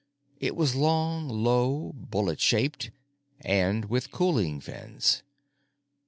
It 0.39 0.55
was 0.55 0.73
long, 0.73 1.29
low, 1.29 1.91
bullet 1.93 2.39
shaped—and 2.41 3.85
with 3.85 4.09
cooling 4.09 4.59
fins. 4.59 5.21